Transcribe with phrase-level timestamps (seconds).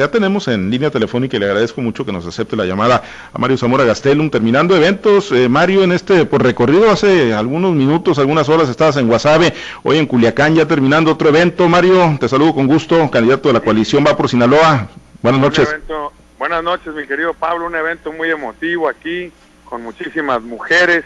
[0.00, 3.02] Ya tenemos en línea telefónica y le agradezco mucho que nos acepte la llamada
[3.34, 4.30] a Mario Zamora Gastelum.
[4.30, 9.08] Terminando eventos, eh, Mario, en este por recorrido hace algunos minutos, algunas horas estabas en
[9.08, 9.52] Guasave,
[9.82, 11.68] hoy en Culiacán, ya terminando otro evento.
[11.68, 14.88] Mario, te saludo con gusto, candidato de la coalición va por Sinaloa.
[15.20, 15.68] Buenas noches.
[16.38, 19.30] buenas noches, mi querido Pablo, un evento muy emotivo aquí,
[19.66, 21.04] con muchísimas mujeres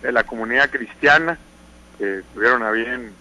[0.00, 1.36] de la comunidad cristiana
[1.98, 3.12] que estuvieron a bien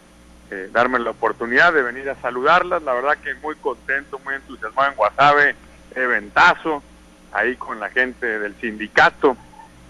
[0.51, 2.81] eh, darme la oportunidad de venir a saludarlas.
[2.83, 5.55] La verdad que muy contento, muy entusiasmado en Guasave,
[5.95, 6.83] eventazo,
[7.31, 9.37] ahí con la gente del sindicato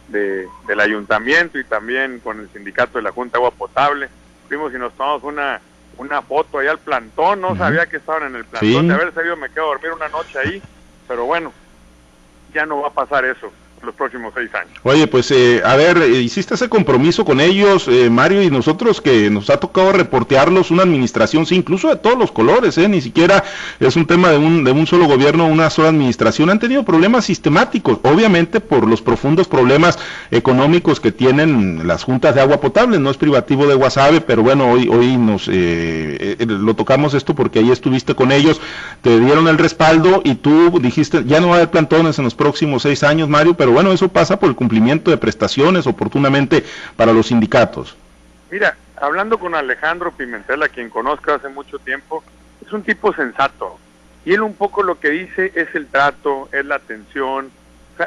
[0.10, 4.10] de, del ayuntamiento y también con el sindicato de la Junta de Agua Potable.
[4.48, 5.62] Fuimos y nos tomamos una,
[5.98, 9.38] una foto ahí al plantón, no sabía que estaban en el plantón, de haber sabido
[9.38, 10.62] me quedo a dormir una noche ahí,
[11.08, 11.54] pero bueno,
[12.54, 13.52] ya no va a pasar eso
[13.84, 14.72] los próximos seis años.
[14.84, 19.02] Oye, pues eh, a ver, eh, hiciste ese compromiso con ellos, eh, Mario, y nosotros
[19.02, 22.88] que nos ha tocado reportearlos, una administración, sí, incluso de todos los colores, ¿eh?
[22.88, 23.44] ni siquiera
[23.80, 27.26] es un tema de un, de un solo gobierno, una sola administración, han tenido problemas
[27.26, 30.00] sistemáticos, obviamente por los profundos problemas
[30.32, 34.72] económicos que tienen las juntas de agua potable, no es privativo de Guasave, pero bueno,
[34.72, 38.62] hoy, hoy nos lo tocamos esto porque ahí estuviste con ellos,
[39.02, 42.36] te dieron el respaldo y tú dijiste, ya no va a haber plantones en los
[42.36, 46.64] próximos seis años, Mario, pero bueno, eso pasa por el cumplimiento de prestaciones oportunamente
[46.96, 47.96] para los sindicatos.
[48.52, 52.24] Mira, hablando con Alejandro Pimentel, a quien conozco hace mucho tiempo,
[52.66, 53.78] es un tipo sensato.
[54.26, 57.52] Y él un poco lo que dice es el trato, es la atención.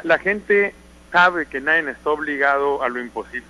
[0.03, 0.73] la gente
[1.11, 3.45] sabe que nadie está obligado a lo imposible,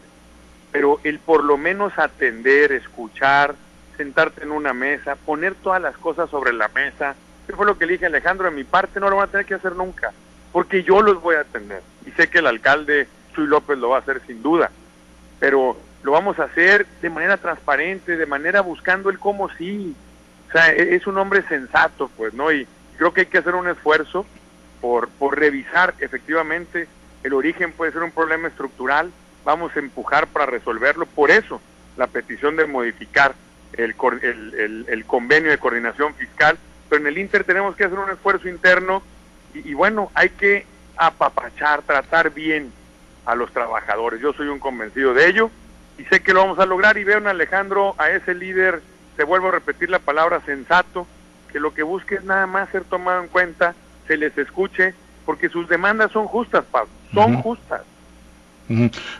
[0.72, 3.56] pero el por lo menos atender, escuchar,
[3.95, 7.16] sentarte en una mesa, poner todas las cosas sobre la mesa,
[7.47, 9.31] que fue lo que le dije a Alejandro, de mi parte no lo van a
[9.31, 10.11] tener que hacer nunca
[10.53, 11.81] porque yo los voy a atender.
[12.06, 14.72] Y sé que el alcalde Chuy López lo va a hacer sin duda,
[15.40, 19.96] pero lo vamos a hacer de manera transparente, de manera buscando el cómo sí.
[20.50, 22.52] O sea, e-, es un hombre sensato, pues, ¿no?
[22.52, 24.26] Y creo que hay que hacer un esfuerzo
[24.81, 26.88] por, por revisar efectivamente
[27.24, 29.12] el origen puede ser un problema estructural,
[29.46, 31.06] vamos a empujar para resolverlo.
[31.06, 31.62] Por eso,
[31.97, 33.34] la petición de modificar
[33.74, 36.58] el, el, el convenio de coordinación fiscal,
[36.90, 39.02] pero en el Inter tenemos que hacer un esfuerzo interno
[39.53, 40.66] y, bueno, hay que
[40.98, 42.72] apapachar, tratar bien
[43.26, 44.22] a los trabajadores.
[44.22, 45.52] Yo soy un convencido de ello
[45.98, 48.81] y sé que lo vamos a lograr y veo en Alejandro a ese líder,
[49.16, 51.08] te vuelvo a repetir la palabra sensato,
[51.52, 53.76] que lo que busque es nada más ser tomado en cuenta,
[54.08, 54.96] se les escuche,
[55.26, 57.82] porque sus demandas son justas, Pablo, son justas.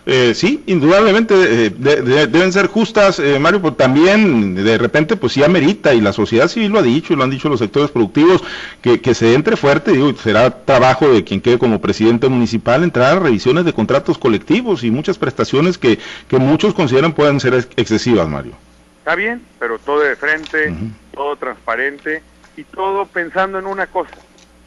[0.05, 5.43] Eh, sí, indudablemente eh, deben ser justas, eh, Mario, pero también de repente pues sí
[5.43, 8.41] amerita y la sociedad civil lo ha dicho y lo han dicho los sectores productivos
[8.81, 13.19] que, se entre fuerte, digo, será trabajo de quien quede como presidente municipal entrar a
[13.19, 15.99] revisiones de contratos colectivos y muchas prestaciones que,
[16.29, 18.53] que muchos consideran pueden ser excesivas, Mario.
[18.99, 20.73] Está bien, pero todo de frente,
[21.13, 22.23] todo transparente
[22.55, 24.15] y todo pensando en una cosa,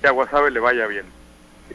[0.03, 1.07] que a Guasave le vaya bien.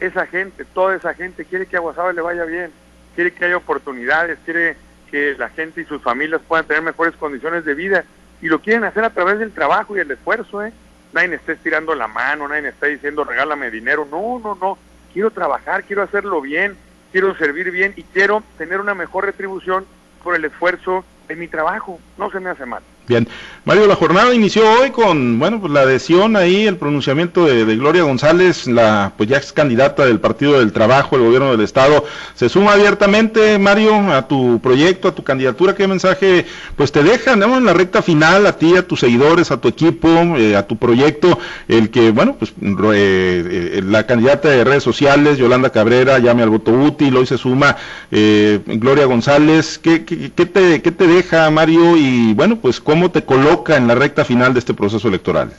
[0.00, 2.70] Esa gente, toda esa gente quiere que a Guasave le vaya bien
[3.14, 4.76] quiere que haya oportunidades, quiere
[5.10, 8.04] que la gente y sus familias puedan tener mejores condiciones de vida
[8.40, 10.72] y lo quieren hacer a través del trabajo y el esfuerzo, ¿eh?
[11.12, 14.78] Nadie está estirando la mano, nadie está diciendo regálame dinero, no, no, no,
[15.12, 16.76] quiero trabajar, quiero hacerlo bien,
[17.12, 19.84] quiero servir bien y quiero tener una mejor retribución
[20.24, 22.82] por el esfuerzo de mi trabajo, no se me hace mal.
[23.12, 23.28] Bien,
[23.66, 28.02] Mario, la jornada inició hoy con, bueno, pues la adhesión ahí, el pronunciamiento de, Gloria
[28.04, 32.04] González, la pues ya ex candidata del Partido del Trabajo, el gobierno del Estado.
[32.34, 35.74] ¿Se suma abiertamente, Mario, a tu proyecto, a tu candidatura?
[35.74, 37.58] ¿Qué mensaje pues te deja, ¿no?
[37.58, 40.78] en la recta final a ti, a tus seguidores, a tu equipo, eh, a tu
[40.78, 42.54] proyecto, el que, bueno, pues eh,
[42.94, 47.76] eh, la candidata de redes sociales, Yolanda Cabrera, llame al voto útil, hoy se suma
[48.10, 49.78] Gloria González.
[49.78, 51.96] ¿Qué, qué, qué, te, ¿Qué te deja, Mario?
[51.96, 55.52] Y bueno, pues ¿Cómo te coloca en la recta final de este proceso electoral?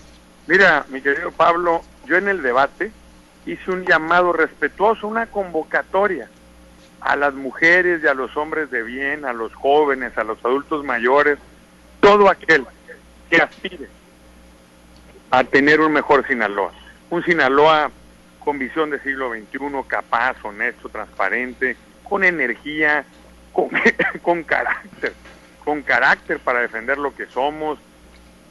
[0.47, 2.91] Mira, mi querido Pablo, yo en el debate
[3.45, 6.29] hice un llamado respetuoso, una convocatoria
[7.01, 10.85] a las mujeres y a los hombres de bien, a los jóvenes, a los adultos
[10.85, 11.37] mayores,
[11.99, 12.65] todo aquel
[13.29, 13.89] que aspire
[15.31, 16.71] a tener un mejor Sinaloa.
[17.09, 17.91] Un Sinaloa
[18.39, 23.05] con visión de siglo XXI, capaz, honesto, transparente, con energía,
[23.51, 23.69] con,
[24.21, 25.13] con carácter
[25.63, 27.79] con carácter para defender lo que somos.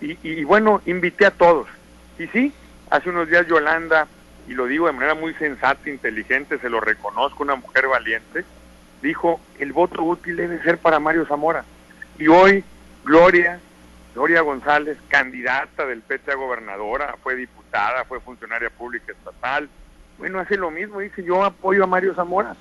[0.00, 1.68] Y, bueno, invité a todos.
[2.18, 2.52] Y sí,
[2.90, 4.08] hace unos días Yolanda,
[4.48, 8.44] y lo digo de manera muy sensata, inteligente, se lo reconozco, una mujer valiente,
[9.00, 11.64] dijo, el voto útil debe ser para Mario Zamora.
[12.18, 12.64] Y hoy,
[13.04, 13.60] Gloria,
[14.14, 19.68] Gloria González, candidata del PT a gobernadora, fue diputada, fue funcionaria pública estatal,
[20.18, 22.54] bueno, hace lo mismo, dice, yo apoyo a Mario Zamora.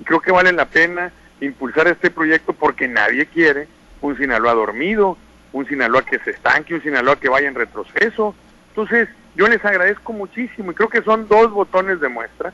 [0.00, 3.66] Y creo que vale la pena impulsar este proyecto porque nadie quiere
[4.00, 5.16] un Sinaloa dormido,
[5.52, 8.34] un Sinaloa que se estanque, un Sinaloa que vaya en retroceso.
[8.70, 12.52] Entonces, Yo les agradezco muchísimo y creo que son dos botones de muestra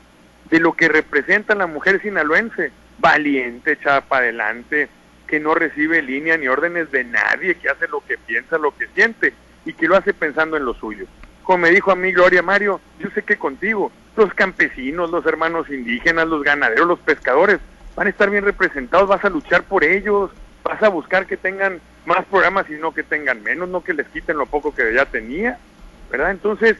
[0.51, 4.87] de lo que representa la mujer sinaloense, valiente, echada para adelante,
[5.27, 8.87] que no recibe línea ni órdenes de nadie, que hace lo que piensa, lo que
[8.93, 9.33] siente
[9.65, 11.07] y que lo hace pensando en lo suyo.
[11.41, 15.69] Como me dijo a mí Gloria Mario, yo sé que contigo, los campesinos, los hermanos
[15.69, 17.59] indígenas, los ganaderos, los pescadores,
[17.95, 20.29] van a estar bien representados, vas a luchar por ellos,
[20.65, 24.07] vas a buscar que tengan más programas y no que tengan menos, no que les
[24.07, 25.59] quiten lo poco que ya tenía,
[26.09, 26.31] ¿verdad?
[26.31, 26.77] Entonces,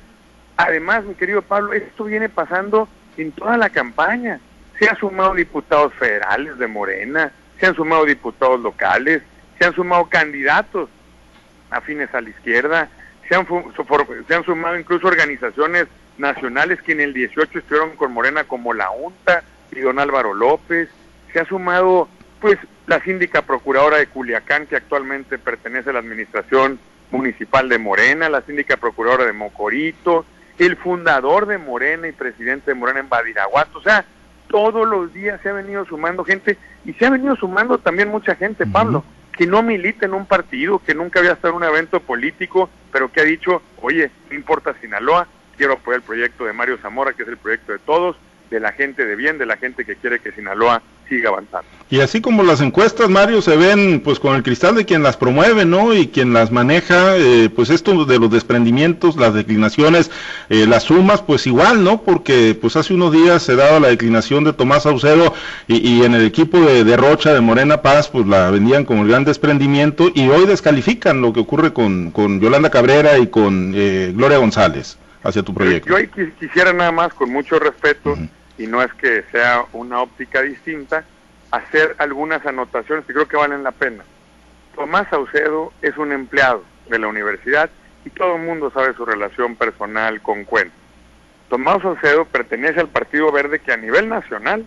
[0.57, 4.39] además, mi querido Pablo, esto viene pasando en toda la campaña.
[4.79, 9.21] Se han sumado diputados federales de Morena, se han sumado diputados locales,
[9.59, 10.89] se han sumado candidatos
[11.69, 12.89] afines a la izquierda,
[13.29, 13.47] se han,
[14.27, 15.85] se han sumado incluso organizaciones
[16.17, 20.89] nacionales que en el 18 estuvieron con Morena como la UNTA y don Álvaro López,
[21.31, 22.09] se ha sumado
[22.39, 26.79] pues la síndica procuradora de Culiacán que actualmente pertenece a la administración
[27.11, 30.25] municipal de Morena, la síndica procuradora de Mocorito,
[30.57, 34.05] el fundador de Morena y presidente de Morena en Badiraguato, o sea,
[34.47, 38.35] todos los días se ha venido sumando gente y se ha venido sumando también mucha
[38.35, 39.03] gente, Pablo,
[39.35, 43.11] que no milita en un partido, que nunca había estado en un evento político, pero
[43.11, 45.27] que ha dicho, oye, no importa Sinaloa,
[45.57, 48.17] quiero apoyar el proyecto de Mario Zamora, que es el proyecto de todos,
[48.49, 51.67] de la gente de bien, de la gente que quiere que Sinaloa siga avanzando.
[51.87, 55.17] Y así como las encuestas, Mario, se ven pues con el cristal de quien las
[55.17, 55.93] promueve, ¿no?
[55.93, 60.09] Y quien las maneja, eh, pues esto de los desprendimientos, las declinaciones,
[60.49, 62.01] eh, las sumas, pues igual, ¿no?
[62.01, 65.33] Porque pues hace unos días se daba la declinación de Tomás Saucedo
[65.67, 69.23] y, en el equipo de, Rocha, de Morena Paz, pues la vendían como el gran
[69.23, 74.39] desprendimiento y hoy descalifican lo que ocurre con, con Yolanda Cabrera y con eh, Gloria
[74.39, 75.97] González hacia tu proyecto.
[75.99, 76.07] Yo,
[76.39, 78.17] quisiera nada más, con mucho respeto,
[78.57, 81.03] y no es que sea una óptica distinta,
[81.51, 84.03] hacer algunas anotaciones que creo que valen la pena.
[84.75, 87.69] Tomás Saucedo es un empleado de la universidad
[88.03, 90.71] y todo el mundo sabe su relación personal con Cuen.
[91.49, 94.65] Tomás Saucedo pertenece al Partido Verde que a nivel nacional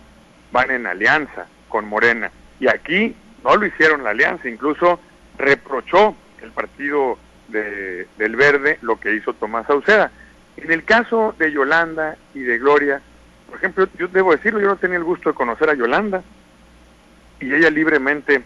[0.51, 2.31] van en alianza con Morena.
[2.59, 4.99] Y aquí no lo hicieron la alianza, incluso
[5.37, 10.11] reprochó el Partido del Verde lo que hizo Tomás Sauceda.
[10.57, 13.01] En el caso de Yolanda y de Gloria,
[13.49, 16.23] por ejemplo, yo debo decirlo, yo no tenía el gusto de conocer a Yolanda
[17.39, 18.43] y ella libremente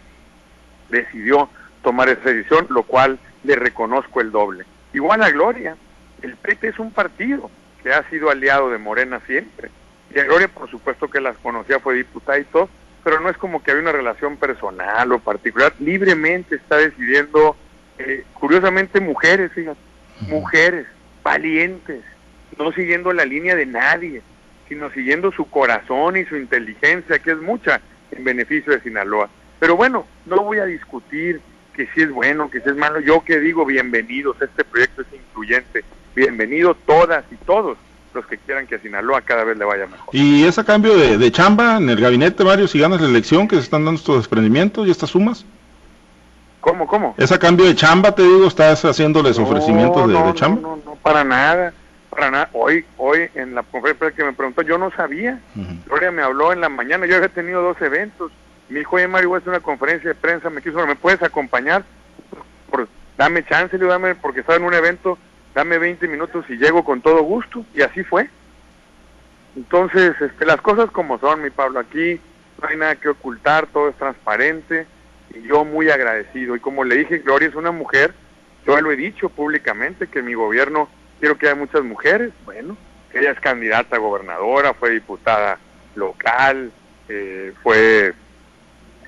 [0.89, 1.50] decidió
[1.83, 4.65] tomar esa decisión, lo cual le reconozco el doble.
[4.94, 5.75] Igual a Gloria,
[6.21, 7.51] el PT es un partido
[7.81, 9.69] que ha sido aliado de Morena siempre.
[10.15, 12.69] Y a Gloria, por supuesto que las conocía, fue diputada y todo,
[13.03, 15.73] pero no es como que había una relación personal o particular.
[15.79, 17.57] Libremente está decidiendo,
[17.97, 19.79] eh, curiosamente, mujeres, fíjate,
[20.21, 20.88] mujeres
[21.23, 22.03] valientes,
[22.57, 24.21] no siguiendo la línea de nadie,
[24.68, 27.81] sino siguiendo su corazón y su inteligencia, que es mucha
[28.12, 29.30] en beneficio de Sinaloa.
[29.60, 31.42] Pero bueno, no voy a discutir
[31.74, 33.00] que si es bueno, que si es malo.
[33.00, 35.83] Yo que digo bienvenidos, este proyecto es incluyente.
[36.15, 37.77] Bienvenidos todas y todos
[38.13, 40.10] los que quieran que a Sinaloa cada vez le vaya mejor.
[40.12, 43.63] ¿Y ese cambio de, chamba en el gabinete, Mario, si ganas la elección, que se
[43.63, 45.45] están dando estos desprendimientos y estas sumas?
[46.62, 47.16] ¿Cómo, cómo?
[47.18, 50.62] ¿Ese cambio de chamba, te digo, estás haciéndoles ofrecimientos de, chamba?
[50.62, 51.74] No, no, no, para nada,
[52.13, 52.50] para nada.
[52.54, 55.39] Hoy, hoy en la conferencia que me preguntó, yo no sabía.
[55.86, 58.31] Gloria me habló en la mañana, yo había tenido dos eventos.
[58.69, 61.21] Me dijo, oye Mario, voy a hacer una conferencia de prensa, me quiso, ¿me puedes
[61.21, 61.83] acompañar?
[62.69, 62.88] Por,
[63.18, 65.18] dame chance, le dame, porque estaba en un evento,
[65.54, 67.65] dame 20 minutos y llego con todo gusto.
[67.74, 68.30] Y así fue.
[69.56, 72.19] Entonces, este, las cosas como son, mi Pablo, aquí
[72.61, 74.87] no hay nada que ocultar, todo es transparente
[75.33, 76.56] y yo muy agradecido.
[76.56, 78.14] Y como le dije, Gloria es una mujer,
[78.66, 80.90] yo lo he dicho públicamente, que mi gobierno
[81.23, 82.75] quiero que haya muchas mujeres, bueno,
[83.13, 85.57] ella es candidata a gobernadora, fue diputada
[85.95, 86.69] local,
[87.07, 88.13] eh, fue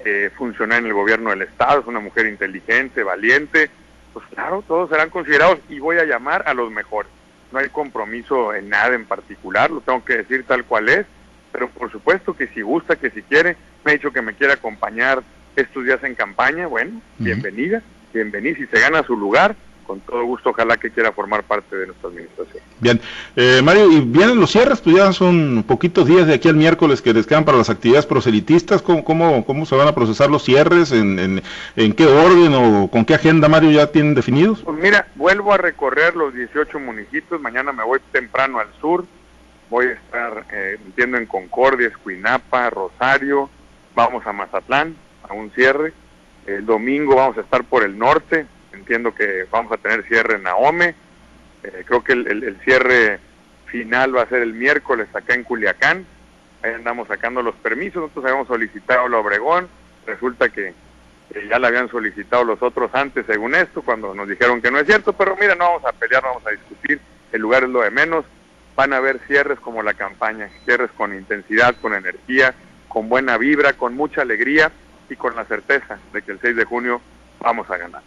[0.05, 3.69] eh, funcionaria en el gobierno del Estado, es una mujer inteligente, valiente,
[4.13, 7.12] pues claro, todos serán considerados y voy a llamar a los mejores.
[7.51, 11.05] No hay compromiso en nada en particular, lo tengo que decir tal cual es,
[11.51, 14.53] pero por supuesto que si gusta, que si quiere, me ha dicho que me quiere
[14.53, 15.22] acompañar
[15.57, 17.81] estos días en campaña, bueno, bienvenida,
[18.13, 21.88] bienvenida, si se gana su lugar, con todo gusto, ojalá que quiera formar parte de
[21.88, 22.63] nuestra administración.
[22.80, 23.00] Bien,
[23.36, 27.01] eh, Mario, y vienen los cierres, pues ya son poquitos días de aquí al miércoles
[27.01, 30.44] que les quedan para las actividades proselitistas, ¿cómo, cómo, cómo se van a procesar los
[30.44, 30.92] cierres?
[30.92, 31.42] ¿En,
[31.75, 34.62] en, qué orden o con qué agenda, Mario, ya tienen definidos?
[34.63, 39.06] Pues mira, vuelvo a recorrer los 18 municipios, mañana me voy temprano al sur,
[39.70, 43.50] voy a estar, eh, entiendo, en Concordia, Escuinapa, Rosario,
[43.96, 44.96] vamos a Mazatlán,
[45.27, 45.94] a un cierre.
[46.46, 50.44] El domingo vamos a estar por el norte, entiendo que vamos a tener cierre en
[50.44, 50.96] Naome.
[51.63, 53.20] Eh, creo que el, cierre
[53.65, 56.05] final va a ser el miércoles acá en Culiacán.
[56.62, 58.01] Ahí andamos sacando los permisos.
[58.01, 59.67] Nosotros habíamos solicitado la Obregón.
[60.05, 60.74] Resulta que,
[61.50, 64.86] ya la habían solicitado los otros antes, según esto, cuando nos dijeron que no es
[64.86, 65.13] cierto.
[65.13, 67.00] Pero mira, no vamos a pelear, no vamos a discutir.
[67.32, 68.25] el lugar es lo de menos,
[68.75, 72.53] van a haber cierres como la campaña, cierres con intensidad, con energía,
[72.88, 74.72] con buena vibra, con mucha alegría
[75.10, 77.01] y con la certeza de que el 6 de junio
[77.46, 78.02] vamos a ganar.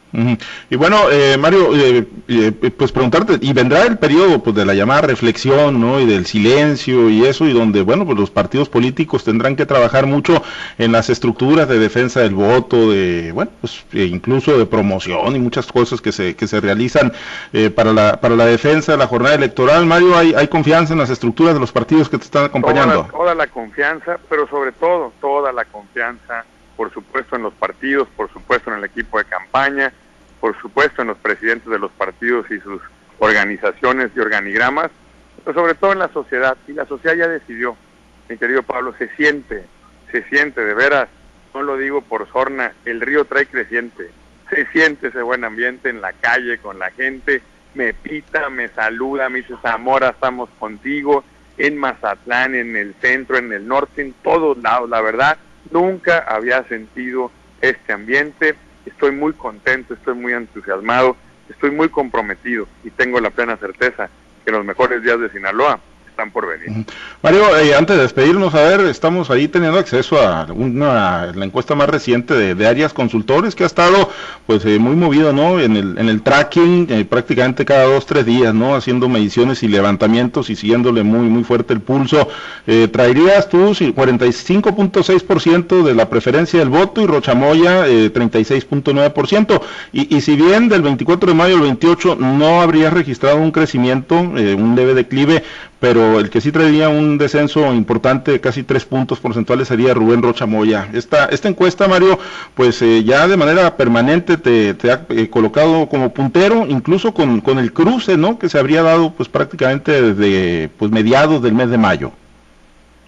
[0.68, 4.74] Y bueno, eh, Mario, eh, eh, pues preguntarte, y vendrá el periodo pues de la
[4.74, 6.00] llamada reflexión, ¿no?
[6.00, 10.06] Y del silencio y eso, y donde, bueno, pues los partidos políticos tendrán que trabajar
[10.06, 10.42] mucho
[10.76, 15.38] en las estructuras de defensa del voto, de, bueno, pues e incluso de promoción y
[15.38, 17.12] muchas cosas que se, que se realizan
[17.76, 19.86] para, la, para la defensa de la jornada electoral.
[19.86, 23.08] Mario, ¿hay, ¿hay confianza en las estructuras de los partidos que te están acompañando?
[23.12, 26.44] toda la confianza, pero sobre todo, toda la confianza
[26.78, 29.92] por supuesto en los partidos, por supuesto en el equipo de campaña,
[30.40, 32.80] por supuesto en los presidentes de los partidos y sus
[33.18, 34.92] organizaciones y organigramas,
[35.44, 36.56] pero sobre todo en la sociedad.
[36.68, 37.76] Y la sociedad ya decidió,
[38.28, 39.64] mi querido Pablo, se siente,
[40.12, 41.08] se siente de veras,
[41.52, 44.12] no lo digo por sorna, el río trae creciente,
[44.48, 47.42] se siente ese buen ambiente en la calle con la gente,
[47.74, 51.24] me pita, me saluda, me dice Zamora, estamos contigo,
[51.56, 55.38] en Mazatlán, en el centro, en el norte, en todos lados, la verdad,
[55.70, 58.54] Nunca había sentido este ambiente.
[58.86, 61.16] Estoy muy contento, estoy muy entusiasmado,
[61.48, 64.08] estoy muy comprometido y tengo la plena certeza
[64.44, 65.80] que los mejores días de Sinaloa
[66.18, 66.84] están por venir.
[67.22, 71.76] Mario, eh, antes de despedirnos, a ver, estamos ahí teniendo acceso a una, la encuesta
[71.76, 74.10] más reciente de, Arias Consultores, que ha estado
[74.44, 75.60] pues eh, muy movido, ¿no?
[75.60, 78.74] En el, en el tracking, eh, prácticamente cada dos, tres días, ¿no?
[78.74, 82.28] Haciendo mediciones y levantamientos y siguiéndole muy, muy fuerte el pulso.
[82.92, 89.60] traerías tú 45.6% de la preferencia del voto y Rochamoya 36.9%.
[89.92, 94.18] Y, y si bien del 24 de mayo al 28 no habría registrado un crecimiento,
[94.18, 95.44] un leve declive,
[95.80, 100.46] pero el que sí traería un descenso importante, casi tres puntos porcentuales, sería Rubén Rocha
[100.46, 100.88] Moya.
[100.92, 102.18] Esta, esta encuesta, Mario,
[102.54, 107.58] pues eh, ya de manera permanente te, ha eh, colocado como puntero, incluso con, con,
[107.58, 108.38] el cruce, ¿no?
[108.38, 112.12] Que se habría dado pues prácticamente desde pues mediados del mes de mayo.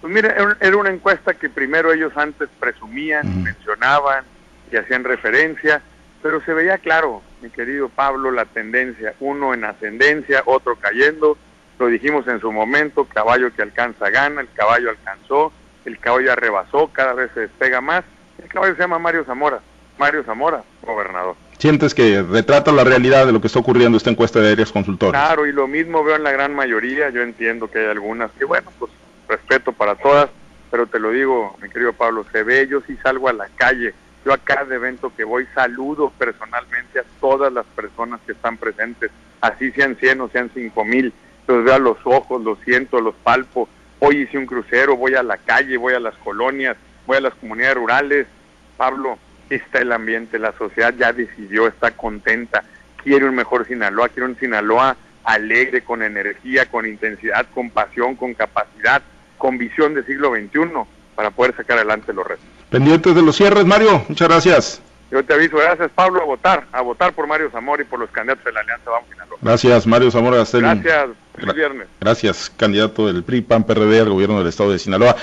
[0.01, 4.25] Pues mira, era una encuesta que primero ellos antes presumían, mencionaban
[4.71, 5.81] y hacían referencia,
[6.23, 11.37] pero se veía claro, mi querido Pablo, la tendencia, uno en ascendencia, otro cayendo,
[11.81, 15.51] lo dijimos en su momento, caballo que alcanza gana, el caballo alcanzó,
[15.83, 18.03] el caballo arrebasó, cada vez se despega más.
[18.41, 19.61] El caballo se llama Mario Zamora,
[19.97, 21.35] Mario Zamora, gobernador.
[21.57, 25.19] ¿Sientes que retrata la realidad de lo que está ocurriendo esta encuesta de áreas consultores?
[25.19, 28.45] Claro, y lo mismo veo en la gran mayoría, yo entiendo que hay algunas que,
[28.45, 28.91] bueno, pues
[29.27, 30.29] respeto para todas,
[30.69, 33.95] pero te lo digo, mi querido Pablo, se ve, yo sí salgo a la calle,
[34.23, 39.09] yo a cada evento que voy saludo personalmente a todas las personas que están presentes,
[39.41, 41.11] así sean 100 o sean 5 mil,
[41.51, 43.67] los veo a los ojos, los siento, los palpo.
[43.99, 47.33] Hoy hice un crucero, voy a la calle, voy a las colonias, voy a las
[47.35, 48.27] comunidades rurales.
[48.77, 49.17] Pablo,
[49.49, 52.63] está el ambiente, la sociedad ya decidió, está contenta,
[53.03, 58.33] quiere un mejor Sinaloa, quiere un Sinaloa alegre, con energía, con intensidad, con pasión, con
[58.33, 59.01] capacidad,
[59.37, 60.71] con visión de siglo XXI
[61.15, 62.45] para poder sacar adelante los retos.
[62.69, 64.81] Pendientes de los cierres, Mario, muchas gracias.
[65.11, 68.09] Yo te aviso, gracias Pablo, a votar, a votar por Mario Zamora y por los
[68.11, 69.37] candidatos de la Alianza Vamos Sinaloa.
[69.41, 71.87] Gracias, Mario Zamora Gracias, feliz viernes.
[71.99, 75.15] Gracias, candidato del PRI, PAN, PRD al gobierno del estado de Sinaloa.